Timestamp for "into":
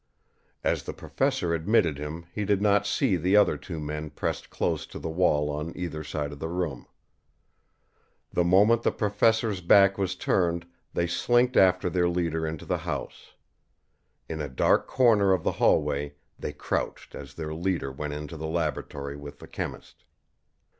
12.47-12.65, 18.13-18.37